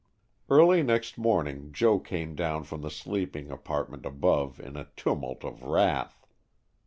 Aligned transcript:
Early 0.49 0.81
next 0.81 1.19
morning 1.19 1.71
Joe 1.73 1.99
came 1.99 2.33
down 2.33 2.63
from 2.63 2.81
the 2.81 2.89
sleeping 2.89 3.51
apartment 3.51 4.03
above 4.03 4.59
in 4.59 4.75
a 4.75 4.87
tumult 4.97 5.43
of 5.43 5.61
wrath. 5.61 6.25